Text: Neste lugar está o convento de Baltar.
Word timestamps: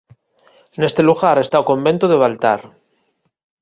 Neste 0.79 1.01
lugar 1.09 1.37
está 1.39 1.57
o 1.59 1.67
convento 1.71 2.05
de 2.09 2.19
Baltar. 2.23 2.61